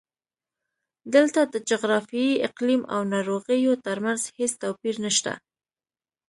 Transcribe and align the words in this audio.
دلته 1.15 1.41
د 1.53 1.55
جغرافیې، 1.69 2.41
اقلیم 2.47 2.81
او 2.93 3.01
ناروغیو 3.13 3.73
ترمنځ 3.85 4.21
هېڅ 4.37 4.51
توپیر 4.63 4.95
نشته. 5.05 5.31